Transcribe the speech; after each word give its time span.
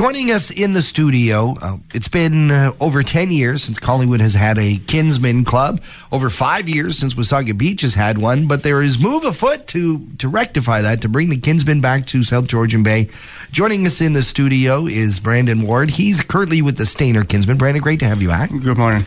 Joining 0.00 0.30
us 0.30 0.50
in 0.50 0.72
the 0.72 0.80
studio, 0.80 1.56
uh, 1.60 1.76
it's 1.92 2.08
been 2.08 2.50
uh, 2.50 2.72
over 2.80 3.02
10 3.02 3.30
years 3.30 3.62
since 3.62 3.78
Collingwood 3.78 4.22
has 4.22 4.32
had 4.32 4.56
a 4.56 4.78
Kinsman 4.86 5.44
Club, 5.44 5.82
over 6.10 6.30
five 6.30 6.70
years 6.70 6.96
since 6.96 7.12
Wasaga 7.12 7.56
Beach 7.58 7.82
has 7.82 7.92
had 7.92 8.16
one, 8.16 8.48
but 8.48 8.62
there 8.62 8.80
is 8.80 8.98
move 8.98 9.24
afoot 9.24 9.66
to, 9.66 10.06
to 10.16 10.26
rectify 10.26 10.80
that, 10.80 11.02
to 11.02 11.10
bring 11.10 11.28
the 11.28 11.36
Kinsmen 11.36 11.82
back 11.82 12.06
to 12.06 12.22
South 12.22 12.46
Georgian 12.46 12.82
Bay. 12.82 13.10
Joining 13.50 13.84
us 13.84 14.00
in 14.00 14.14
the 14.14 14.22
studio 14.22 14.86
is 14.86 15.20
Brandon 15.20 15.66
Ward. 15.66 15.90
He's 15.90 16.22
currently 16.22 16.62
with 16.62 16.78
the 16.78 16.84
Stayner 16.84 17.28
Kinsmen. 17.28 17.58
Brandon, 17.58 17.82
great 17.82 18.00
to 18.00 18.06
have 18.06 18.22
you 18.22 18.28
back. 18.28 18.48
Good 18.48 18.78
morning. 18.78 19.04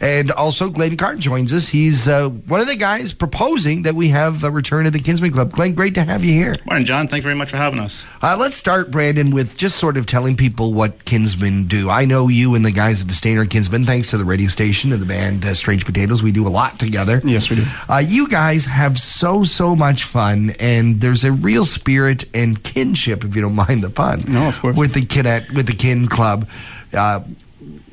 And 0.00 0.30
also, 0.32 0.68
Glenn 0.70 0.96
Card 0.96 1.20
joins 1.20 1.52
us. 1.52 1.68
He's 1.68 2.08
uh, 2.08 2.28
one 2.28 2.60
of 2.60 2.66
the 2.66 2.76
guys 2.76 3.12
proposing 3.12 3.82
that 3.82 3.94
we 3.94 4.08
have 4.08 4.44
a 4.44 4.50
return 4.50 4.86
of 4.86 4.92
the 4.92 4.98
Kinsman 4.98 5.32
Club. 5.32 5.52
Glenn, 5.52 5.74
great 5.74 5.94
to 5.94 6.04
have 6.04 6.24
you 6.24 6.32
here. 6.32 6.56
Morning, 6.66 6.84
John. 6.84 7.08
Thank 7.08 7.20
you 7.22 7.24
very 7.26 7.34
much 7.34 7.50
for 7.50 7.56
having 7.56 7.78
us. 7.78 8.06
Uh, 8.22 8.36
let's 8.38 8.56
start, 8.56 8.90
Brandon, 8.90 9.30
with 9.30 9.56
just 9.56 9.76
sort 9.78 9.96
of 9.96 10.06
telling 10.06 10.36
people 10.36 10.72
what 10.72 11.04
Kinsmen 11.04 11.66
do. 11.66 11.88
I 11.90 12.04
know 12.04 12.28
you 12.28 12.54
and 12.54 12.64
the 12.64 12.70
guys 12.70 13.00
at 13.02 13.08
the 13.08 13.14
Stayner 13.14 13.48
Kinsmen, 13.48 13.84
thanks 13.84 14.10
to 14.10 14.18
the 14.18 14.24
radio 14.24 14.48
station 14.48 14.92
and 14.92 15.00
the 15.00 15.06
band 15.06 15.44
uh, 15.44 15.54
Strange 15.54 15.84
Potatoes. 15.84 16.22
We 16.22 16.32
do 16.32 16.46
a 16.46 16.50
lot 16.50 16.78
together. 16.78 17.20
Yes, 17.24 17.50
we 17.50 17.56
do. 17.56 17.64
Uh, 17.88 18.02
you 18.06 18.28
guys 18.28 18.64
have 18.66 18.98
so, 18.98 19.44
so 19.44 19.74
much 19.76 20.04
fun, 20.04 20.50
and 20.60 21.00
there's 21.00 21.24
a 21.24 21.32
real 21.32 21.64
spirit 21.64 22.24
and 22.34 22.62
kinship, 22.62 23.24
if 23.24 23.34
you 23.36 23.42
don't 23.42 23.54
mind 23.54 23.82
the 23.82 23.90
pun, 23.90 24.24
No, 24.28 24.48
of 24.48 24.60
course. 24.60 24.76
with 24.76 24.94
the 24.94 25.04
kin, 25.04 25.26
with 25.54 25.66
the 25.66 25.74
kin 25.74 26.06
club. 26.06 26.48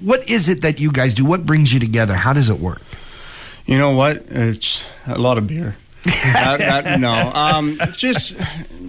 What 0.03 0.27
is 0.29 0.49
it 0.49 0.61
that 0.61 0.79
you 0.79 0.91
guys 0.91 1.13
do? 1.13 1.23
What 1.25 1.45
brings 1.45 1.71
you 1.73 1.79
together? 1.79 2.15
How 2.15 2.33
does 2.33 2.49
it 2.49 2.59
work? 2.59 2.81
You 3.65 3.77
know 3.77 3.91
what? 3.91 4.25
It's 4.29 4.83
a 5.07 5.17
lot 5.17 5.37
of 5.37 5.47
beer. 5.47 5.75
that, 6.03 6.59
that, 6.59 6.99
no, 6.99 7.13
um, 7.33 7.79
just 7.95 8.35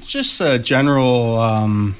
just 0.00 0.40
a 0.40 0.58
general. 0.58 1.36
Um, 1.38 1.94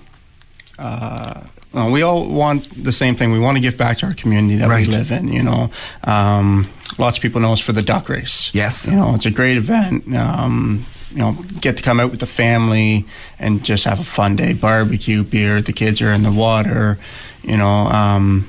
uh, 0.79 1.43
well, 1.73 1.93
we 1.93 2.03
all 2.03 2.29
want 2.29 2.69
the 2.83 2.93
same 2.93 3.15
thing. 3.15 3.31
We 3.31 3.39
want 3.39 3.57
to 3.57 3.61
give 3.61 3.77
back 3.79 3.99
to 3.99 4.07
our 4.07 4.15
community 4.15 4.57
that 4.57 4.69
Right. 4.69 4.87
we 4.87 4.93
live 4.93 5.13
in. 5.13 5.29
You 5.29 5.43
know, 5.45 5.71
um, 6.03 6.67
lots 6.99 7.19
of 7.19 7.23
people 7.23 7.41
know 7.41 7.53
us 7.53 7.61
for 7.61 7.73
the 7.73 7.83
duck 7.83 8.09
race. 8.09 8.51
Yes. 8.53 8.89
you 8.91 8.97
know, 8.97 9.15
it's 9.15 9.27
a 9.27 9.31
great 9.31 9.57
event. 9.57 10.13
Um, 10.17 10.85
you 11.13 11.19
know, 11.19 11.37
get 11.61 11.77
to 11.77 11.83
come 11.85 12.01
out 12.01 12.11
with 12.11 12.19
the 12.21 12.27
family 12.27 13.05
and 13.39 13.65
just 13.65 13.85
have 13.85 14.01
a 14.01 14.05
fun 14.05 14.35
day. 14.35 14.53
Barbecue, 14.53 15.23
beer. 15.23 15.63
The 15.63 15.73
kids 15.73 16.03
are 16.03 16.13
in 16.13 16.25
the 16.25 16.33
water. 16.33 16.99
You 17.45 17.57
know, 17.57 17.87
um, 17.87 18.49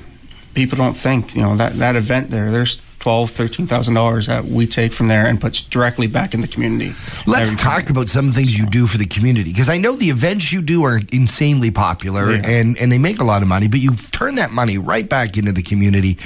people 0.56 0.76
don't 0.76 0.96
think 0.96 1.36
you 1.36 1.42
know 1.42 1.54
that 1.56 1.78
that 1.78 1.94
event 1.94 2.30
there. 2.30 2.50
There's 2.50 2.80
twelve, 2.98 3.30
thirteen 3.30 3.68
thousand 3.68 3.94
dollars 3.94 4.26
that 4.26 4.46
we 4.46 4.66
take 4.66 4.92
from 4.92 5.06
there 5.06 5.26
and 5.28 5.40
puts 5.40 5.60
directly 5.60 6.08
back 6.08 6.34
in 6.34 6.40
the 6.40 6.48
community. 6.48 6.92
Let's 7.26 7.54
time. 7.54 7.82
talk 7.82 7.90
about 7.90 8.08
some 8.08 8.32
things 8.32 8.58
you 8.58 8.66
do 8.66 8.88
for 8.88 8.98
the 8.98 9.06
community 9.06 9.52
because 9.52 9.68
I 9.68 9.78
know 9.78 9.94
the 9.94 10.10
events 10.10 10.50
you 10.52 10.60
do 10.62 10.82
are 10.84 11.00
insanely 11.12 11.70
popular 11.70 12.32
Yeah. 12.32 12.48
and, 12.48 12.76
and 12.78 12.90
they 12.90 12.98
make 12.98 13.20
a 13.20 13.24
lot 13.24 13.42
of 13.42 13.48
money, 13.48 13.68
but 13.68 13.78
you've 13.78 14.10
turned 14.10 14.38
that 14.38 14.50
money 14.50 14.76
right 14.78 15.08
back 15.08 15.36
into 15.36 15.52
the 15.52 15.62
community. 15.62 16.18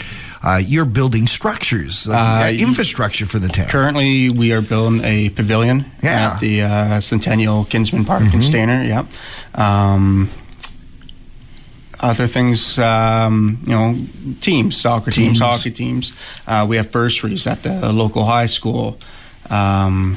Uh, 0.42 0.56
you're 0.56 0.86
building 0.86 1.26
structures, 1.26 2.08
uh, 2.08 2.12
Uh, 2.46 2.50
infrastructure 2.52 3.26
for 3.26 3.38
the 3.38 3.48
town. 3.48 3.66
Currently, 3.68 4.30
we 4.30 4.52
are 4.52 4.62
building 4.62 5.04
a 5.04 5.28
pavilion 5.30 5.84
Yeah. 6.02 6.30
at 6.32 6.40
the 6.40 6.62
uh, 6.62 7.00
Centennial 7.02 7.66
Kinsman 7.66 8.06
Park 8.06 8.22
Mm-hmm. 8.22 8.40
in 8.40 8.42
Stayner. 8.42 8.88
Yep. 8.88 9.06
Um, 9.60 10.30
other 12.00 12.26
things, 12.26 12.78
um, 12.78 13.58
you 13.66 13.72
know, 13.72 13.96
teams, 14.40 14.76
soccer 14.80 15.10
teams, 15.10 15.26
Teams. 15.28 15.38
hockey 15.40 15.70
teams. 15.70 16.14
Uh, 16.46 16.66
we 16.68 16.76
have 16.76 16.90
bursaries 16.90 17.46
at 17.46 17.62
the 17.62 17.92
local 17.92 18.24
high 18.24 18.46
school. 18.46 18.98
Um, 19.50 20.16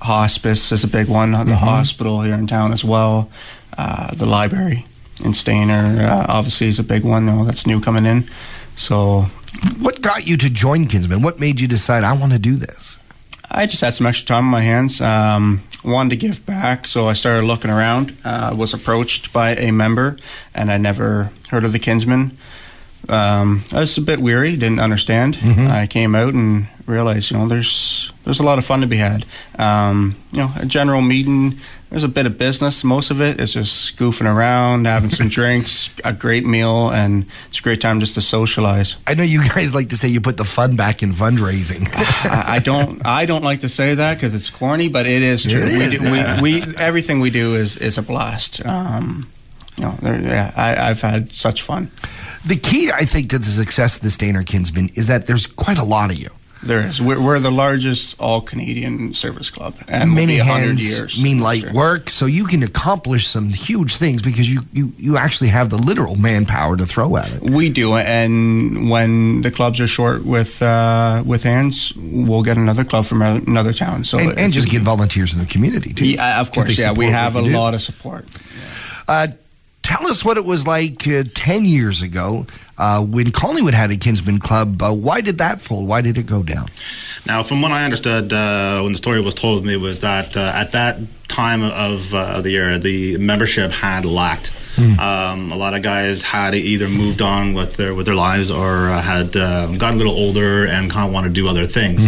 hospice 0.00 0.72
is 0.72 0.84
a 0.84 0.88
big 0.88 1.08
one. 1.08 1.32
Mm-hmm. 1.32 1.48
The 1.48 1.56
hospital 1.56 2.22
here 2.22 2.34
in 2.34 2.46
town 2.46 2.72
as 2.72 2.84
well. 2.84 3.30
Uh, 3.78 4.12
the 4.14 4.26
library 4.26 4.86
in 5.24 5.32
Stayner 5.32 6.00
uh, 6.08 6.26
obviously 6.28 6.68
is 6.68 6.78
a 6.78 6.82
big 6.82 7.04
one. 7.04 7.26
You 7.26 7.32
know, 7.32 7.44
that's 7.44 7.66
new 7.66 7.80
coming 7.80 8.06
in. 8.06 8.28
So 8.76 9.26
What 9.78 10.00
got 10.00 10.26
you 10.26 10.36
to 10.38 10.50
join 10.50 10.86
Kinsman? 10.88 11.22
What 11.22 11.38
made 11.38 11.60
you 11.60 11.68
decide 11.68 12.02
I 12.02 12.12
want 12.14 12.32
to 12.32 12.38
do 12.38 12.56
this? 12.56 12.96
I 13.50 13.66
just 13.66 13.82
had 13.82 13.94
some 13.94 14.06
extra 14.06 14.26
time 14.26 14.44
on 14.46 14.50
my 14.50 14.62
hands. 14.62 15.00
Um, 15.00 15.62
wanted 15.84 16.10
to 16.10 16.16
give 16.16 16.44
back, 16.44 16.86
so 16.86 17.08
I 17.08 17.14
started 17.14 17.44
looking 17.46 17.70
around. 17.70 18.16
Uh, 18.24 18.54
was 18.56 18.74
approached 18.74 19.32
by 19.32 19.54
a 19.56 19.72
member, 19.72 20.16
and 20.54 20.70
I 20.70 20.76
never 20.78 21.30
heard 21.50 21.64
of 21.64 21.72
the 21.72 21.78
Kinsman. 21.78 22.36
Um, 23.08 23.64
I 23.72 23.80
was 23.80 23.96
a 23.96 24.02
bit 24.02 24.20
weary, 24.20 24.56
didn't 24.56 24.80
understand. 24.80 25.38
I 25.70 25.86
came 25.86 26.14
out 26.14 26.34
and 26.34 26.66
realized, 26.86 27.30
you 27.30 27.38
know, 27.38 27.48
there's 27.48 28.09
there's 28.24 28.40
a 28.40 28.42
lot 28.42 28.58
of 28.58 28.64
fun 28.64 28.80
to 28.80 28.86
be 28.86 28.96
had. 28.96 29.24
Um, 29.58 30.16
you 30.32 30.38
know, 30.38 30.52
a 30.56 30.66
general 30.66 31.00
meeting. 31.00 31.58
There's 31.88 32.04
a 32.04 32.08
bit 32.08 32.26
of 32.26 32.38
business. 32.38 32.84
Most 32.84 33.10
of 33.10 33.20
it 33.20 33.40
is 33.40 33.54
just 33.54 33.96
goofing 33.96 34.32
around, 34.32 34.86
having 34.86 35.10
some 35.10 35.28
drinks, 35.38 35.90
a 36.04 36.12
great 36.12 36.46
meal, 36.46 36.90
and 36.90 37.26
it's 37.48 37.58
a 37.58 37.62
great 37.62 37.80
time 37.80 37.98
just 37.98 38.14
to 38.14 38.20
socialize. 38.20 38.96
I 39.06 39.14
know 39.14 39.24
you 39.24 39.48
guys 39.48 39.74
like 39.74 39.88
to 39.88 39.96
say 39.96 40.06
you 40.08 40.20
put 40.20 40.36
the 40.36 40.44
fun 40.44 40.76
back 40.76 41.02
in 41.02 41.12
fundraising. 41.12 41.88
I, 41.94 42.56
I 42.56 42.58
don't. 42.60 43.04
I 43.04 43.26
don't 43.26 43.42
like 43.42 43.60
to 43.60 43.68
say 43.68 43.94
that 43.96 44.14
because 44.14 44.34
it's 44.34 44.50
corny, 44.50 44.88
but 44.88 45.06
it 45.06 45.22
is 45.22 45.42
true. 45.42 45.62
It 45.62 45.90
we, 45.90 45.98
do, 45.98 46.04
yeah. 46.04 46.40
we, 46.40 46.60
we 46.64 46.76
everything 46.76 47.20
we 47.20 47.30
do 47.30 47.54
is 47.56 47.76
is 47.76 47.98
a 47.98 48.02
blast. 48.02 48.64
Um, 48.64 49.30
you 49.76 49.84
know, 49.84 49.96
there, 50.02 50.20
yeah, 50.20 50.52
I, 50.54 50.90
I've 50.90 51.00
had 51.00 51.32
such 51.32 51.62
fun. 51.62 51.90
the 52.44 52.56
key, 52.56 52.92
I 52.92 53.04
think, 53.04 53.30
to 53.30 53.38
the 53.38 53.46
success 53.46 53.96
of 53.96 54.02
the 54.02 54.08
Stayner 54.08 54.46
Kinsman 54.46 54.90
is 54.94 55.06
that 55.06 55.26
there's 55.26 55.46
quite 55.46 55.78
a 55.78 55.84
lot 55.84 56.10
of 56.10 56.18
you. 56.18 56.30
There 56.62 56.80
is. 56.86 57.00
We're, 57.00 57.18
we're 57.18 57.38
the 57.40 57.50
largest 57.50 58.20
all 58.20 58.42
Canadian 58.42 59.14
service 59.14 59.48
club, 59.48 59.76
and 59.88 60.14
Many 60.14 60.36
we'll 60.36 60.44
be 60.44 60.50
100 60.50 60.66
hands 60.68 60.88
years. 60.88 61.22
mean 61.22 61.38
light 61.40 61.72
work, 61.72 62.10
so 62.10 62.26
you 62.26 62.44
can 62.46 62.62
accomplish 62.62 63.26
some 63.28 63.48
huge 63.48 63.96
things 63.96 64.20
because 64.20 64.50
you, 64.52 64.60
you, 64.72 64.92
you 64.98 65.16
actually 65.16 65.48
have 65.48 65.70
the 65.70 65.78
literal 65.78 66.16
manpower 66.16 66.76
to 66.76 66.84
throw 66.84 67.16
at 67.16 67.32
it. 67.32 67.42
We 67.42 67.70
do, 67.70 67.94
and 67.94 68.90
when 68.90 69.40
the 69.40 69.50
clubs 69.50 69.80
are 69.80 69.86
short 69.88 70.24
with 70.26 70.60
uh, 70.60 71.22
with 71.24 71.44
hands, 71.44 71.94
we'll 71.96 72.42
get 72.42 72.58
another 72.58 72.84
club 72.84 73.06
from 73.06 73.22
another 73.22 73.72
town. 73.72 74.04
So 74.04 74.18
And, 74.18 74.38
and 74.38 74.52
just 74.52 74.68
get 74.68 74.82
volunteers 74.82 75.32
in 75.32 75.40
the 75.40 75.46
community, 75.46 75.94
too. 75.94 76.06
yeah, 76.06 76.40
of 76.42 76.52
course, 76.52 76.78
yeah, 76.78 76.92
we 76.92 77.06
have 77.06 77.36
a 77.36 77.42
do. 77.42 77.48
lot 77.56 77.72
of 77.72 77.80
support. 77.80 78.26
Uh, 79.08 79.28
tell 79.90 80.06
us 80.06 80.24
what 80.24 80.36
it 80.36 80.44
was 80.44 80.66
like 80.66 81.06
uh, 81.08 81.24
10 81.34 81.64
years 81.64 82.00
ago 82.00 82.46
uh, 82.78 83.02
when 83.02 83.32
Collingwood 83.32 83.74
had 83.74 83.90
a 83.90 83.96
Kinsman 83.96 84.38
Club. 84.38 84.80
Uh, 84.80 84.92
why 84.92 85.20
did 85.20 85.38
that 85.38 85.60
fold? 85.60 85.88
Why 85.88 86.00
did 86.00 86.16
it 86.16 86.26
go 86.26 86.42
down? 86.44 86.68
Now, 87.26 87.42
from 87.42 87.60
what 87.60 87.72
I 87.72 87.84
understood 87.84 88.32
uh, 88.32 88.80
when 88.82 88.92
the 88.92 88.98
story 88.98 89.20
was 89.20 89.34
told 89.34 89.62
to 89.62 89.66
me, 89.66 89.76
was 89.76 90.00
that 90.00 90.36
uh, 90.36 90.52
at 90.54 90.72
that 90.72 90.98
time 91.28 91.62
of 91.62 92.14
uh, 92.14 92.40
the 92.40 92.50
year, 92.50 92.78
the 92.78 93.16
membership 93.18 93.72
had 93.72 94.04
lacked. 94.04 94.52
Um, 94.98 95.52
a 95.52 95.56
lot 95.56 95.74
of 95.74 95.82
guys 95.82 96.22
had 96.22 96.54
either 96.54 96.88
moved 96.88 97.20
on 97.20 97.52
with 97.52 97.76
their 97.76 97.94
with 97.94 98.06
their 98.06 98.14
lives 98.14 98.50
or 98.50 98.88
uh, 98.88 99.02
had 99.02 99.36
uh, 99.36 99.66
gotten 99.76 99.96
a 99.96 99.98
little 99.98 100.14
older 100.14 100.64
and 100.66 100.90
kind 100.90 101.06
of 101.06 101.12
want 101.12 101.24
to 101.24 101.30
do 101.30 101.46
other 101.48 101.66
things. 101.66 102.00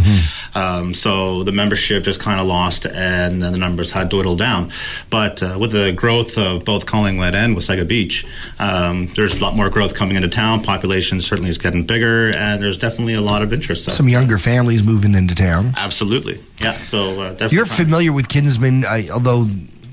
Um, 0.54 0.94
so 0.94 1.42
the 1.44 1.52
membership 1.52 2.04
just 2.04 2.20
kind 2.20 2.40
of 2.40 2.46
lost, 2.46 2.86
and 2.86 3.42
then 3.42 3.52
the 3.52 3.58
numbers 3.58 3.90
had 3.90 4.08
dwindled 4.08 4.38
down. 4.38 4.72
But 5.10 5.42
uh, 5.42 5.56
with 5.58 5.72
the 5.72 5.92
growth 5.92 6.36
of 6.36 6.64
both 6.64 6.86
Collingwood 6.86 7.34
and 7.34 7.56
Wasaga 7.56 7.86
Beach, 7.86 8.26
um, 8.58 9.08
there's 9.16 9.34
a 9.34 9.38
lot 9.38 9.56
more 9.56 9.70
growth 9.70 9.94
coming 9.94 10.16
into 10.16 10.28
town. 10.28 10.62
Population 10.62 11.20
certainly 11.20 11.50
is 11.50 11.58
getting 11.58 11.84
bigger, 11.84 12.30
and 12.30 12.62
there's 12.62 12.78
definitely 12.78 13.14
a 13.14 13.20
lot 13.20 13.42
of 13.42 13.52
interest. 13.52 13.84
Some 13.84 14.08
younger 14.08 14.38
families 14.38 14.82
moving 14.82 15.14
into 15.14 15.34
town. 15.34 15.74
Absolutely. 15.76 16.40
Yeah. 16.60 16.72
So 16.72 17.22
uh, 17.22 17.30
definitely. 17.30 17.56
You're 17.56 17.66
fine. 17.66 17.84
familiar 17.84 18.12
with 18.12 18.28
Kinsman, 18.28 18.84
uh, 18.84 19.02
although 19.12 19.46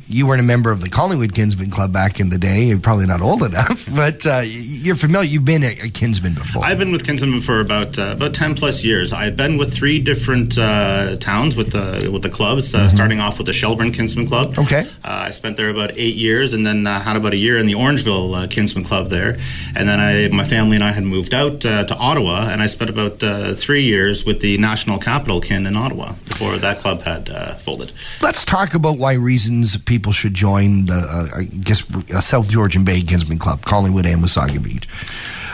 you 0.10 0.28
weren't 0.28 0.42
a 0.42 0.44
member 0.44 0.72
of 0.72 0.82
the 0.82 0.90
Collingwood 0.90 1.34
Kinsman 1.34 1.70
Club 1.70 1.94
back 1.94 2.20
in 2.20 2.30
the 2.30 2.38
day. 2.38 2.64
You're 2.64 2.80
probably 2.80 3.06
not 3.06 3.22
old 3.22 3.44
enough, 3.44 3.88
but 3.96 4.26
uh, 4.26 4.42
you're 4.44 4.96
familiar. 4.96 5.30
You've 5.30 5.46
been 5.46 5.64
a, 5.64 5.72
a 5.84 5.90
Kinsman 5.90 6.34
before. 6.34 6.66
I've 6.66 6.80
been 6.80 6.92
with 6.92 7.06
Kinsman 7.06 7.42
for 7.42 7.60
about 7.60 7.98
uh, 7.98 8.14
about 8.18 8.34
ten 8.34 8.56
plus 8.56 8.84
years. 8.84 9.14
I've 9.14 9.38
been 9.38 9.58
with 9.58 9.74
three 9.74 10.00
different 10.00 10.58
uh, 10.58 11.18
towns 11.18 11.56
with 11.56 11.72
the 11.72 12.10
with 12.12 12.24
the 12.24 12.30
clubs. 12.30 12.74
Uh, 12.74 12.90
Starting 12.90 13.20
off 13.20 13.38
with 13.38 13.48
the 13.48 13.54
Shelburne 13.54 13.94
Kinsman 13.94 14.28
Club. 14.28 14.48
Mm-hmm. 14.48 14.62
Okay. 14.62 14.90
Uh, 15.04 15.28
I 15.28 15.32
spent 15.32 15.58
there 15.58 15.70
about 15.70 15.92
eight 15.98 16.16
years, 16.16 16.54
and 16.54 16.66
then 16.66 16.88
uh, 16.88 17.00
had 17.00 17.16
about 17.16 17.34
a 17.34 17.38
year 17.38 17.58
in 17.60 17.68
the 17.68 17.74
Orangeville 17.74 18.44
uh, 18.44 18.48
Kinsman 18.48 18.84
Club 18.84 19.10
there. 19.10 19.40
And 19.76 19.88
then 19.88 20.00
I, 20.00 20.28
my 20.30 20.46
family 20.48 20.76
and 20.76 20.84
I 20.84 20.92
had 20.92 21.04
moved 21.04 21.34
out 21.34 21.64
uh, 21.66 21.86
to 21.86 21.96
Ottawa, 21.96 22.50
and 22.50 22.62
I 22.62 22.68
spent 22.68 22.90
about 22.90 23.22
uh, 23.22 23.54
three 23.54 23.84
years 23.84 24.26
with 24.26 24.42
the 24.42 24.58
National 24.58 24.98
Capital 24.98 25.40
Kin 25.40 25.66
in 25.66 25.78
Ottawa 25.78 26.14
before 26.26 26.58
that 26.58 26.80
club 26.80 27.04
had 27.04 27.30
uh, 27.30 27.56
folded. 27.56 27.92
Let's 28.22 28.44
talk 28.44 28.74
about 28.74 28.98
why 28.98 29.14
reasons 29.14 29.78
people 29.78 29.99
should 30.08 30.34
join 30.34 30.86
the, 30.86 30.94
uh, 30.94 31.38
I 31.38 31.44
guess, 31.44 31.84
uh, 32.14 32.22
South 32.22 32.50
Georgian 32.50 32.84
Bay 32.84 33.02
Kinsman 33.02 33.40
Club, 33.40 33.64
Collingwood 33.66 34.06
and 34.06 34.24
Wasaga 34.24 34.62
Beach. 34.62 34.88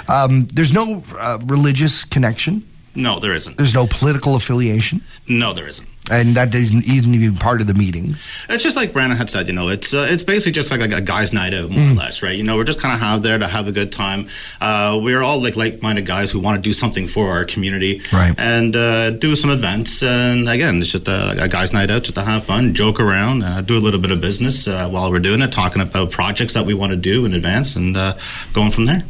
Um, 0.07 0.45
there's 0.53 0.71
no 0.71 1.03
uh, 1.17 1.39
religious 1.45 2.03
connection. 2.03 2.63
No, 2.95 3.19
there 3.19 3.33
isn't. 3.33 3.57
There's 3.57 3.73
no 3.73 3.87
political 3.87 4.35
affiliation. 4.35 5.01
No, 5.27 5.53
there 5.53 5.67
isn't. 5.67 5.87
And 6.09 6.35
that 6.35 6.53
isn't 6.53 6.85
even 6.85 7.35
part 7.35 7.61
of 7.61 7.67
the 7.67 7.73
meetings. 7.73 8.27
It's 8.49 8.63
just 8.63 8.75
like 8.75 8.93
Brandon 8.93 9.17
had 9.17 9.29
said, 9.29 9.47
you 9.47 9.53
know, 9.53 9.69
it's 9.69 9.93
uh, 9.93 10.05
it's 10.09 10.23
basically 10.23 10.51
just 10.51 10.71
like 10.71 10.81
a, 10.81 10.95
a 10.95 11.01
guy's 11.01 11.33
night 11.33 11.53
out, 11.53 11.69
more 11.69 11.79
mm. 11.79 11.91
or 11.91 11.95
less, 11.95 12.21
right? 12.21 12.35
You 12.35 12.43
know, 12.43 12.55
we're 12.55 12.63
just 12.63 12.79
kind 12.79 12.93
of 12.95 13.01
out 13.01 13.23
there 13.23 13.37
to 13.37 13.47
have 13.47 13.67
a 13.67 13.71
good 13.71 13.91
time. 13.91 14.29
Uh, 14.61 14.99
we're 15.01 15.21
all 15.21 15.41
like 15.41 15.55
like-minded 15.55 16.05
guys 16.05 16.31
who 16.31 16.39
want 16.39 16.55
to 16.57 16.61
do 16.61 16.73
something 16.73 17.07
for 17.07 17.31
our 17.31 17.45
community, 17.45 18.01
right? 18.13 18.35
And 18.37 18.75
uh, 18.75 19.11
do 19.11 19.35
some 19.35 19.49
events. 19.49 20.03
And 20.03 20.47
again, 20.47 20.79
it's 20.81 20.91
just 20.91 21.07
a, 21.07 21.43
a, 21.43 21.47
guy's 21.47 21.73
night 21.73 21.89
out, 21.89 22.03
just 22.03 22.15
to 22.15 22.23
have 22.23 22.45
fun, 22.45 22.73
joke 22.73 22.99
around, 22.99 23.43
uh, 23.43 23.61
do 23.61 23.77
a 23.77 23.79
little 23.79 23.99
bit 23.99 24.11
of 24.11 24.21
business 24.21 24.67
uh, 24.67 24.87
while 24.89 25.09
we're 25.09 25.19
doing 25.19 25.41
it, 25.41 25.51
talking 25.51 25.81
about 25.81 26.11
projects 26.11 26.53
that 26.53 26.65
we 26.65 26.73
want 26.73 26.91
to 26.91 26.97
do 26.97 27.25
in 27.25 27.33
advance, 27.33 27.75
and 27.75 27.97
uh, 27.97 28.15
going 28.53 28.71
from 28.71 28.85
there. 28.85 29.03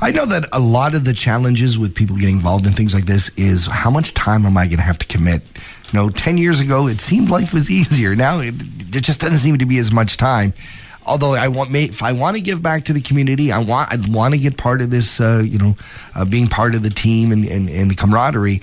I 0.00 0.10
know 0.10 0.26
that 0.26 0.46
a 0.52 0.60
lot 0.60 0.94
of 0.94 1.04
the 1.04 1.12
challenges 1.12 1.78
with 1.78 1.94
people 1.94 2.16
getting 2.16 2.36
involved 2.36 2.66
in 2.66 2.72
things 2.72 2.94
like 2.94 3.06
this 3.06 3.30
is 3.36 3.66
how 3.66 3.90
much 3.90 4.14
time 4.14 4.46
am 4.46 4.56
I 4.56 4.66
going 4.66 4.78
to 4.78 4.84
have 4.84 4.98
to 4.98 5.06
commit? 5.06 5.42
You 5.92 5.98
know, 5.98 6.10
10 6.10 6.38
years 6.38 6.60
ago, 6.60 6.88
it 6.88 7.00
seemed 7.00 7.30
life 7.30 7.52
was 7.52 7.70
easier. 7.70 8.14
Now, 8.14 8.40
it, 8.40 8.52
there 8.52 9.00
just 9.00 9.20
doesn't 9.20 9.38
seem 9.38 9.58
to 9.58 9.66
be 9.66 9.78
as 9.78 9.92
much 9.92 10.16
time. 10.16 10.54
Although 11.04 11.34
I 11.34 11.48
want, 11.48 11.74
if 11.74 12.02
I 12.02 12.12
want 12.12 12.36
to 12.36 12.40
give 12.40 12.62
back 12.62 12.84
to 12.84 12.92
the 12.92 13.00
community, 13.00 13.50
I 13.50 13.58
want, 13.58 13.90
I 13.90 13.98
want 14.08 14.34
to 14.34 14.38
get 14.38 14.56
part 14.56 14.80
of 14.80 14.90
this, 14.90 15.20
uh, 15.20 15.42
you 15.44 15.58
know, 15.58 15.76
uh, 16.14 16.24
being 16.24 16.46
part 16.46 16.76
of 16.76 16.84
the 16.84 16.90
team 16.90 17.32
and, 17.32 17.44
and, 17.44 17.68
and 17.68 17.90
the 17.90 17.96
camaraderie 17.96 18.62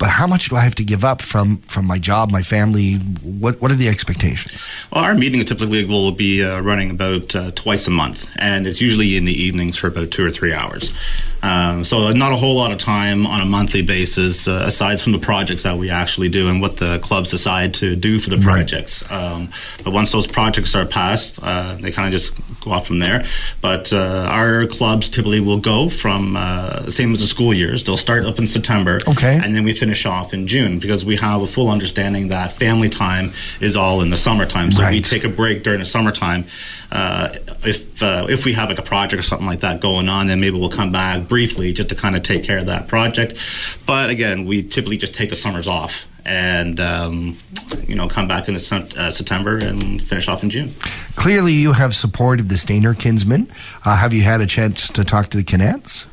but 0.00 0.08
how 0.08 0.26
much 0.26 0.48
do 0.48 0.56
I 0.56 0.60
have 0.60 0.74
to 0.76 0.84
give 0.84 1.04
up 1.04 1.20
from 1.20 1.58
from 1.58 1.84
my 1.84 1.98
job, 1.98 2.30
my 2.30 2.40
family? 2.40 2.94
What 2.94 3.60
what 3.60 3.70
are 3.70 3.74
the 3.74 3.88
expectations? 3.88 4.66
Well, 4.90 5.04
our 5.04 5.14
meetings 5.14 5.44
typically 5.44 5.84
will 5.84 6.10
be 6.10 6.42
uh, 6.42 6.60
running 6.62 6.90
about 6.90 7.36
uh, 7.36 7.50
twice 7.50 7.86
a 7.86 7.90
month, 7.90 8.26
and 8.36 8.66
it's 8.66 8.80
usually 8.80 9.18
in 9.18 9.26
the 9.26 9.34
evenings 9.34 9.76
for 9.76 9.88
about 9.88 10.10
two 10.10 10.24
or 10.24 10.30
three 10.30 10.54
hours. 10.54 10.94
Um, 11.42 11.84
so 11.84 12.12
not 12.12 12.32
a 12.32 12.36
whole 12.36 12.54
lot 12.54 12.70
of 12.72 12.78
time 12.78 13.26
on 13.26 13.40
a 13.40 13.46
monthly 13.46 13.82
basis, 13.82 14.46
uh, 14.46 14.64
aside 14.66 15.00
from 15.00 15.12
the 15.12 15.18
projects 15.18 15.62
that 15.62 15.78
we 15.78 15.90
actually 15.90 16.28
do 16.28 16.48
and 16.48 16.60
what 16.60 16.76
the 16.76 16.98
clubs 16.98 17.30
decide 17.30 17.74
to 17.74 17.96
do 17.96 18.18
for 18.18 18.30
the 18.30 18.38
projects. 18.38 19.02
Right. 19.10 19.12
Um, 19.12 19.48
but 19.84 19.92
once 19.92 20.12
those 20.12 20.26
projects 20.26 20.74
are 20.74 20.84
passed, 20.84 21.38
uh, 21.42 21.76
they 21.76 21.92
kind 21.92 22.12
of 22.12 22.20
just 22.20 22.34
go 22.60 22.72
off 22.72 22.86
from 22.86 22.98
there. 22.98 23.26
But 23.60 23.92
uh, 23.92 24.28
our 24.30 24.66
clubs 24.66 25.08
typically 25.08 25.40
will 25.40 25.60
go 25.60 25.88
from 25.88 26.36
uh, 26.36 26.90
same 26.90 27.12
as 27.12 27.20
the 27.20 27.26
school 27.26 27.54
years. 27.54 27.84
They'll 27.84 27.96
start 27.96 28.24
up 28.24 28.38
in 28.38 28.46
September, 28.46 29.00
okay, 29.08 29.40
and 29.42 29.54
then 29.54 29.64
we 29.64 29.72
finish 29.72 30.06
off 30.06 30.34
in 30.34 30.46
June 30.46 30.78
because 30.78 31.04
we 31.04 31.16
have 31.16 31.42
a 31.42 31.46
full 31.46 31.68
understanding 31.68 32.28
that 32.28 32.52
family 32.52 32.88
time 32.88 33.32
is 33.60 33.76
all 33.76 34.02
in 34.02 34.10
the 34.10 34.16
summertime. 34.16 34.70
So 34.72 34.82
right. 34.82 34.92
we 34.92 35.02
take 35.02 35.24
a 35.24 35.28
break 35.28 35.62
during 35.62 35.80
the 35.80 35.86
summertime. 35.86 36.44
Uh, 36.92 37.32
if 37.64 38.02
uh, 38.02 38.26
if 38.28 38.44
we 38.44 38.52
have 38.52 38.68
like 38.68 38.78
a 38.78 38.82
project 38.82 39.20
or 39.20 39.22
something 39.22 39.46
like 39.46 39.60
that 39.60 39.80
going 39.80 40.08
on, 40.08 40.26
then 40.26 40.40
maybe 40.40 40.58
we'll 40.58 40.70
come 40.70 40.90
back 40.90 41.28
briefly 41.30 41.72
just 41.72 41.88
to 41.88 41.94
kind 41.94 42.14
of 42.14 42.22
take 42.22 42.44
care 42.44 42.58
of 42.58 42.66
that 42.66 42.88
project. 42.88 43.38
But 43.86 44.10
again, 44.10 44.44
we 44.44 44.62
typically 44.62 44.98
just 44.98 45.14
take 45.14 45.30
the 45.30 45.36
summers 45.36 45.66
off 45.66 46.04
and 46.26 46.78
um, 46.80 47.38
you 47.86 47.94
know 47.94 48.08
come 48.08 48.28
back 48.28 48.48
in 48.48 48.54
the, 48.54 48.94
uh, 48.98 49.10
September 49.10 49.56
and 49.56 50.02
finish 50.02 50.28
off 50.28 50.42
in 50.42 50.50
June. 50.50 50.74
Clearly, 51.16 51.54
you 51.54 51.72
have 51.72 51.94
support 51.94 52.40
of 52.40 52.50
the 52.50 52.56
Stayner 52.56 52.98
Kinsmen. 52.98 53.50
Uh, 53.84 53.96
have 53.96 54.12
you 54.12 54.22
had 54.22 54.42
a 54.42 54.46
chance 54.46 54.88
to 54.88 55.04
talk 55.04 55.30
to 55.30 55.38
the 55.38 55.44
Kinettes? 55.44 56.06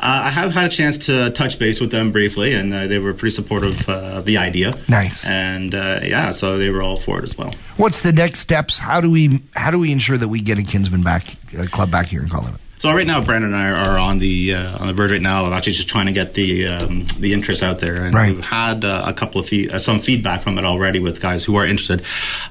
Uh, 0.00 0.24
I 0.24 0.30
have 0.30 0.52
had 0.52 0.66
a 0.66 0.68
chance 0.68 0.98
to 1.06 1.30
touch 1.30 1.58
base 1.58 1.80
with 1.80 1.90
them 1.90 2.12
briefly, 2.12 2.52
and 2.54 2.72
uh, 2.72 2.86
they 2.86 2.98
were 2.98 3.14
pretty 3.14 3.34
supportive 3.34 3.88
uh, 3.88 4.18
of 4.18 4.24
the 4.24 4.36
idea. 4.36 4.74
Nice. 4.88 5.24
And 5.24 5.74
uh, 5.74 6.00
yeah, 6.02 6.32
so 6.32 6.58
they 6.58 6.70
were 6.70 6.82
all 6.82 6.98
for 6.98 7.18
it 7.18 7.24
as 7.24 7.38
well. 7.38 7.54
What's 7.76 8.02
the 8.02 8.12
next 8.12 8.40
steps? 8.40 8.78
How 8.78 9.00
do 9.00 9.10
we 9.10 9.42
how 9.54 9.70
do 9.70 9.78
we 9.78 9.92
ensure 9.92 10.18
that 10.18 10.28
we 10.28 10.40
get 10.40 10.58
a 10.58 10.62
Kinsman 10.62 11.02
back 11.02 11.36
club 11.70 11.90
back 11.90 12.06
here 12.06 12.22
in 12.22 12.28
Collingwood? 12.28 12.60
So 12.86 12.94
right 12.94 13.04
now, 13.04 13.20
Brandon 13.20 13.52
and 13.52 13.60
I 13.60 13.68
are 13.68 13.98
on 13.98 14.18
the 14.18 14.54
uh, 14.54 14.78
on 14.78 14.86
the 14.86 14.92
verge 14.92 15.10
right 15.10 15.20
now 15.20 15.44
of 15.44 15.52
actually 15.52 15.72
just 15.72 15.88
trying 15.88 16.06
to 16.06 16.12
get 16.12 16.34
the 16.34 16.68
um, 16.68 17.04
the 17.18 17.32
interest 17.32 17.64
out 17.64 17.80
there, 17.80 18.04
and 18.04 18.14
right. 18.14 18.32
we've 18.32 18.44
had 18.44 18.84
uh, 18.84 19.02
a 19.04 19.12
couple 19.12 19.40
of 19.40 19.48
fee- 19.48 19.68
uh, 19.68 19.80
some 19.80 19.98
feedback 19.98 20.42
from 20.42 20.56
it 20.56 20.64
already 20.64 21.00
with 21.00 21.20
guys 21.20 21.42
who 21.42 21.56
are 21.56 21.66
interested. 21.66 22.02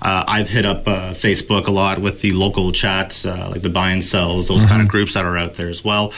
Uh, 0.01 0.25
I've 0.27 0.49
hit 0.49 0.65
up 0.65 0.89
uh, 0.89 1.13
Facebook 1.13 1.67
a 1.67 1.71
lot 1.71 1.99
with 1.99 2.19
the 2.19 2.33
local 2.33 2.73
chats, 2.73 3.25
uh, 3.25 3.47
like 3.49 3.61
the 3.61 3.69
buy 3.69 3.91
and 3.91 4.03
sells, 4.03 4.49
those 4.49 4.59
mm-hmm. 4.59 4.67
kind 4.67 4.81
of 4.81 4.89
groups 4.89 5.13
that 5.13 5.23
are 5.23 5.37
out 5.37 5.55
there 5.55 5.69
as 5.69 5.85
well. 5.85 6.11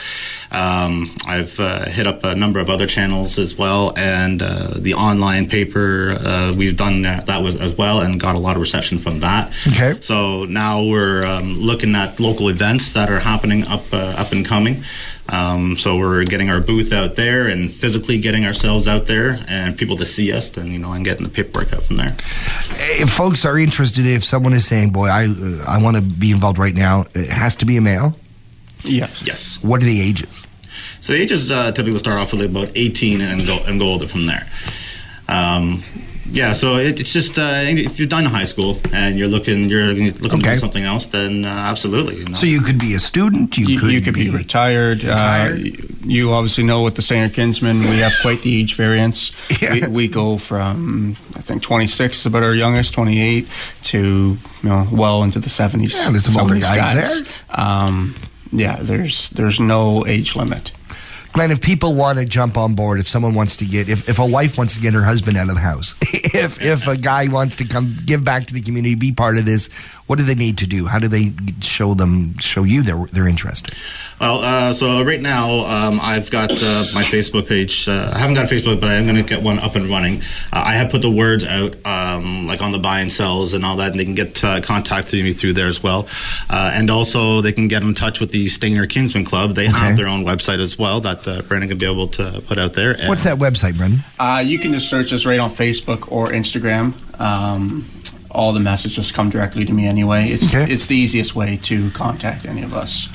Um, 0.50 1.14
I've 1.24 1.56
hit 1.56 2.08
up 2.08 2.24
a 2.24 2.34
number 2.34 2.58
of 2.58 2.70
other 2.70 2.88
channels 2.88 3.38
as 3.38 3.56
well, 3.56 3.96
and 3.96 4.40
the 4.40 4.94
online 4.94 5.48
paper 5.48 6.52
we've 6.56 6.76
done 6.76 7.02
that, 7.02 7.26
that 7.26 7.44
was 7.44 7.54
as 7.54 7.76
well, 7.76 8.00
and 8.00 8.18
got 8.18 8.34
a 8.34 8.40
lot 8.40 8.56
of 8.56 8.62
reception 8.62 8.98
from 8.98 9.20
that. 9.20 9.52
Okay. 9.68 9.96
So 10.00 10.44
now 10.46 10.82
we're 10.82 11.24
um, 11.24 11.60
looking 11.60 11.94
at 11.94 12.18
local 12.18 12.48
events 12.48 12.94
that 12.94 13.10
are 13.10 13.20
happening 13.20 13.64
up 13.66 13.82
uh, 13.92 14.07
up 14.16 14.32
and 14.32 14.44
coming. 14.44 14.84
Um, 15.28 15.76
so 15.76 15.98
we're 15.98 16.24
getting 16.24 16.48
our 16.50 16.60
booth 16.60 16.92
out 16.92 17.16
there 17.16 17.48
and 17.48 17.70
physically 17.70 18.18
getting 18.18 18.46
ourselves 18.46 18.88
out 18.88 19.06
there 19.06 19.38
and 19.46 19.76
people 19.76 19.96
to 19.98 20.06
see 20.06 20.32
us, 20.32 20.56
and 20.56 20.72
you 20.72 20.78
know, 20.78 20.92
and 20.92 21.04
getting 21.04 21.24
the 21.24 21.28
paperwork 21.28 21.72
out 21.72 21.82
from 21.82 21.96
there. 21.96 22.16
If 23.00 23.10
folks 23.10 23.44
are 23.44 23.58
interested, 23.58 24.06
if 24.06 24.24
someone 24.24 24.54
is 24.54 24.66
saying, 24.66 24.90
"Boy, 24.90 25.08
I 25.08 25.26
uh, 25.26 25.64
I 25.66 25.82
want 25.82 25.96
to 25.96 26.02
be 26.02 26.30
involved 26.30 26.58
right 26.58 26.74
now," 26.74 27.04
it 27.14 27.30
has 27.30 27.56
to 27.56 27.66
be 27.66 27.76
a 27.76 27.80
male. 27.80 28.16
Yes. 28.84 29.22
Yes. 29.24 29.58
What 29.62 29.82
are 29.82 29.86
the 29.86 30.00
ages? 30.00 30.46
So 31.00 31.12
the 31.12 31.20
ages 31.20 31.50
uh, 31.50 31.72
typically 31.72 31.98
start 31.98 32.18
off 32.18 32.32
with 32.32 32.42
about 32.42 32.70
18 32.74 33.20
and 33.20 33.46
go 33.46 33.58
and 33.58 33.78
go 33.78 33.86
older 33.86 34.08
from 34.08 34.26
there. 34.26 34.46
Um, 35.28 35.82
yeah, 36.30 36.52
so 36.52 36.76
it, 36.76 37.00
it's 37.00 37.12
just 37.12 37.38
uh, 37.38 37.64
if 37.64 37.98
you're 37.98 38.08
done 38.08 38.24
in 38.24 38.30
high 38.30 38.44
school 38.44 38.78
and 38.92 39.18
you're 39.18 39.28
looking 39.28 39.68
you're 39.68 39.94
looking 39.94 40.40
okay. 40.40 40.50
to 40.50 40.54
do 40.54 40.58
something 40.58 40.84
else, 40.84 41.06
then 41.06 41.44
uh, 41.44 41.48
absolutely. 41.48 42.16
You 42.16 42.24
know. 42.26 42.34
So 42.34 42.46
you 42.46 42.60
could 42.60 42.78
be 42.78 42.94
a 42.94 42.98
student. 42.98 43.56
You, 43.56 43.68
you 43.68 43.78
could 43.78 43.92
you 43.92 44.00
could 44.00 44.14
be, 44.14 44.30
be 44.30 44.36
retired. 44.36 45.04
Uh, 45.04 45.08
retired. 45.08 45.58
Uh, 45.58 45.86
you 46.04 46.32
obviously 46.32 46.64
know 46.64 46.82
with 46.82 46.96
the 46.96 47.02
Stayner 47.02 47.32
Kinsmen, 47.32 47.80
we 47.80 47.98
have 47.98 48.12
quite 48.22 48.42
the 48.42 48.60
age 48.60 48.74
variance. 48.74 49.32
Yeah. 49.60 49.72
We, 49.72 49.88
we, 49.88 50.08
go 50.08 50.38
from 50.38 51.16
I 51.34 51.40
think 51.40 51.62
26 51.62 52.20
is 52.20 52.26
about 52.26 52.44
our 52.44 52.54
youngest, 52.54 52.92
28 52.94 53.48
to 53.84 53.98
you 53.98 54.68
know 54.68 54.86
well 54.92 55.24
into 55.24 55.40
the 55.40 55.48
70s. 55.48 55.94
Yeah, 55.94 56.10
there's 56.10 56.26
some 56.26 56.40
older 56.40 56.60
guys, 56.60 56.76
guys, 56.76 57.22
there. 57.22 57.32
Um, 57.50 58.14
yeah, 58.52 58.76
there's 58.80 59.30
there's 59.30 59.58
no 59.58 60.06
age 60.06 60.36
limit. 60.36 60.70
Glenn, 61.32 61.50
if 61.50 61.60
people 61.60 61.94
want 61.94 62.18
to 62.18 62.24
jump 62.24 62.56
on 62.56 62.74
board, 62.74 63.00
if 63.00 63.06
someone 63.06 63.34
wants 63.34 63.58
to 63.58 63.66
get, 63.66 63.88
if, 63.88 64.08
if 64.08 64.18
a 64.18 64.26
wife 64.26 64.58
wants 64.58 64.74
to 64.74 64.80
get 64.80 64.94
her 64.94 65.02
husband 65.02 65.36
out 65.36 65.48
of 65.48 65.54
the 65.54 65.60
house, 65.60 65.94
if 66.02 66.60
if 66.60 66.86
a 66.86 66.96
guy 66.96 67.28
wants 67.28 67.56
to 67.56 67.64
come 67.64 67.96
give 68.04 68.24
back 68.24 68.46
to 68.46 68.54
the 68.54 68.60
community, 68.60 68.94
be 68.94 69.12
part 69.12 69.38
of 69.38 69.44
this, 69.44 69.68
what 70.06 70.16
do 70.16 70.24
they 70.24 70.34
need 70.34 70.58
to 70.58 70.66
do? 70.66 70.86
How 70.86 70.98
do 70.98 71.08
they 71.08 71.32
show 71.60 71.94
them, 71.94 72.36
show 72.38 72.64
you 72.64 72.82
they're 72.82 73.06
they're 73.12 73.28
interested? 73.28 73.74
Well, 74.20 74.40
uh, 74.40 74.72
so 74.72 75.04
right 75.04 75.20
now 75.20 75.66
um, 75.66 76.00
I've 76.00 76.30
got 76.30 76.50
uh, 76.50 76.86
my 76.92 77.04
Facebook 77.04 77.48
page. 77.48 77.88
Uh, 77.88 78.10
I 78.12 78.18
haven't 78.18 78.34
got 78.34 78.50
a 78.50 78.54
Facebook, 78.54 78.80
but 78.80 78.90
I'm 78.90 79.04
going 79.04 79.16
to 79.16 79.22
get 79.22 79.42
one 79.42 79.58
up 79.60 79.76
and 79.76 79.88
running. 79.88 80.22
Uh, 80.52 80.62
I 80.64 80.74
have 80.74 80.90
put 80.90 81.02
the 81.02 81.10
words 81.10 81.44
out, 81.44 81.74
um, 81.86 82.46
like 82.46 82.60
on 82.60 82.72
the 82.72 82.78
buy 82.78 83.00
and 83.00 83.12
sells 83.12 83.54
and 83.54 83.64
all 83.64 83.76
that, 83.76 83.92
and 83.92 84.00
they 84.00 84.04
can 84.04 84.14
get 84.14 84.42
uh, 84.42 84.60
contact 84.60 85.08
through 85.08 85.22
me 85.22 85.32
through 85.32 85.52
there 85.52 85.68
as 85.68 85.82
well. 85.82 86.08
Uh, 86.50 86.72
and 86.74 86.90
also, 86.90 87.40
they 87.40 87.52
can 87.52 87.68
get 87.68 87.82
in 87.82 87.94
touch 87.94 88.18
with 88.18 88.32
the 88.32 88.46
Stayner 88.46 88.88
Kinsman 88.88 89.24
Club. 89.24 89.54
They 89.54 89.68
okay. 89.68 89.78
have 89.78 89.96
their 89.96 90.08
own 90.08 90.24
website 90.24 90.60
as 90.60 90.76
well 90.76 91.00
that 91.02 91.22
Brendan 91.46 91.68
can 91.68 91.78
be 91.78 91.86
able 91.86 92.08
to 92.08 92.42
put 92.46 92.58
out 92.58 92.72
there. 92.72 92.96
What's 93.06 93.24
that 93.24 93.38
website, 93.38 93.76
Brendan? 93.76 94.02
you 94.48 94.58
can 94.58 94.72
just 94.72 94.88
search 94.88 95.12
us 95.12 95.26
right 95.26 95.38
on 95.38 95.50
Facebook 95.50 96.10
or 96.10 96.28
Instagram. 96.28 96.94
Um, 97.20 97.88
all 98.30 98.52
the 98.52 98.60
messages 98.60 99.12
come 99.12 99.30
directly 99.30 99.64
to 99.64 99.72
me 99.72 99.86
anyway. 99.86 100.28
It's 100.30 100.54
okay. 100.54 100.70
it's 100.70 100.86
the 100.86 100.96
easiest 100.96 101.34
way 101.34 101.56
to 101.64 101.90
contact 101.92 102.44
any 102.44 102.62
of 102.62 102.74
us. 102.74 103.08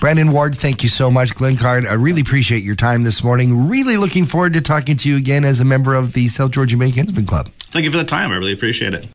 Brandon 0.00 0.32
Ward, 0.32 0.56
thank 0.56 0.82
you 0.82 0.88
so 0.88 1.10
much. 1.10 1.34
Glenn 1.34 1.58
Card, 1.58 1.84
I 1.84 1.92
really 1.92 2.22
appreciate 2.22 2.62
your 2.62 2.74
time 2.74 3.02
this 3.02 3.22
morning. 3.22 3.68
Really 3.68 3.98
looking 3.98 4.24
forward 4.24 4.54
to 4.54 4.62
talking 4.62 4.96
to 4.96 5.08
you 5.10 5.18
again 5.18 5.44
as 5.44 5.60
a 5.60 5.64
member 5.66 5.94
of 5.94 6.14
the 6.14 6.28
South 6.28 6.52
Georgia 6.52 6.78
Bay 6.78 6.90
Kinsman 6.90 7.26
Club. 7.26 7.50
Thank 7.70 7.84
you 7.84 7.90
for 7.90 7.98
the 7.98 8.04
time. 8.04 8.32
I 8.32 8.36
really 8.36 8.54
appreciate 8.54 8.94
it. 8.94 9.06